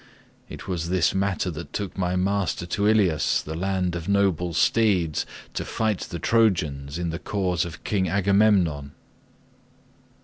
It 0.49 0.67
was 0.67 0.89
this 0.89 1.13
matter 1.13 1.51
that 1.51 1.73
took 1.73 1.95
my 1.95 2.15
master 2.15 2.65
to 2.65 2.87
Ilius, 2.87 3.39
the 3.43 3.53
land 3.53 3.95
of 3.95 4.09
noble 4.09 4.51
steeds, 4.51 5.27
to 5.53 5.63
fight 5.63 5.99
the 5.99 6.17
Trojans 6.17 6.97
in 6.97 7.11
the 7.11 7.19
cause 7.19 7.65
of 7.65 7.83
king 7.83 8.09
Agamemnon." 8.09 8.93